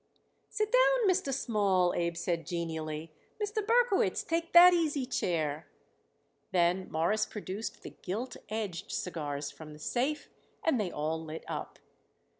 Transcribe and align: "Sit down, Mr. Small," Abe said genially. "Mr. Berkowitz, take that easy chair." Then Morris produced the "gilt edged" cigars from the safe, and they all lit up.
"Sit 0.49 0.71
down, 0.71 1.07
Mr. 1.07 1.31
Small," 1.31 1.93
Abe 1.93 2.17
said 2.17 2.47
genially. 2.47 3.13
"Mr. 3.39 3.63
Berkowitz, 3.63 4.23
take 4.23 4.51
that 4.51 4.73
easy 4.73 5.05
chair." 5.05 5.67
Then 6.51 6.91
Morris 6.91 7.27
produced 7.27 7.83
the 7.83 7.91
"gilt 7.91 8.35
edged" 8.49 8.91
cigars 8.91 9.51
from 9.51 9.73
the 9.73 9.77
safe, 9.79 10.27
and 10.63 10.79
they 10.81 10.89
all 10.91 11.23
lit 11.23 11.45
up. 11.47 11.77